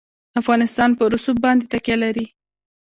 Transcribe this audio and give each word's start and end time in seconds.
افغانستان 0.41 0.89
په 0.97 1.03
رسوب 1.13 1.37
باندې 1.45 1.65
تکیه 1.73 1.97
لري. 2.03 2.25